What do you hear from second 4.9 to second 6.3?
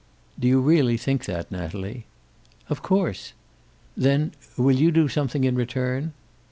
something in return?"